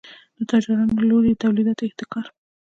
د 0.37 0.39
تجارانو 0.49 0.93
له 0.99 1.05
لوري 1.09 1.31
د 1.33 1.39
تولیداتو 1.43 1.85
احتکار. 1.87 2.25